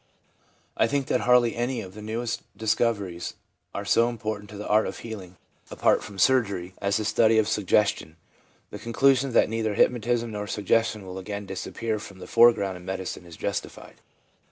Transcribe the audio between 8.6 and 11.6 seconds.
The con clusion that neither hypnotism nor suggestion will again